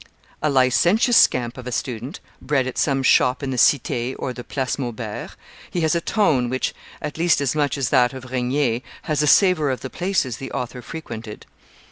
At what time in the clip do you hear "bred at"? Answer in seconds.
2.41-2.79